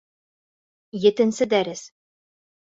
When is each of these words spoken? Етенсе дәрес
Етенсе 1.03 1.47
дәрес 1.53 1.85